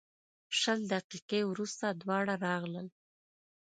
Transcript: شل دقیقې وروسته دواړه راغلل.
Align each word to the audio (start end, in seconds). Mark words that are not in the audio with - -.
شل 0.59 0.79
دقیقې 0.93 1.41
وروسته 1.47 1.85
دواړه 2.01 2.33
راغلل. 2.45 2.87